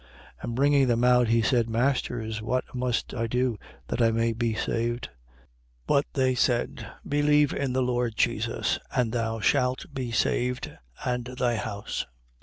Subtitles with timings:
[0.01, 0.07] 16:30.
[0.43, 4.55] And bringing them out, he said: Masters, what must I do, that I may be
[4.55, 5.09] saved?
[5.81, 5.81] 16:31.
[5.85, 10.71] But they said: believe in the Lord Jesus: and thou shalt be saved,
[11.05, 12.07] and thy house.